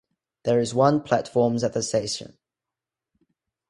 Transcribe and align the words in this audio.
There 0.45 0.59
is 0.59 0.73
one 0.73 1.03
platforms 1.03 1.63
at 1.63 1.73
the 1.73 1.83
station. 1.83 2.35